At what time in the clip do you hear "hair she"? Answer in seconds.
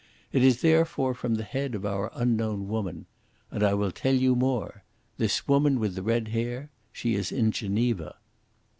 6.29-7.13